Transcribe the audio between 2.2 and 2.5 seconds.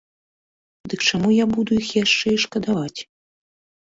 і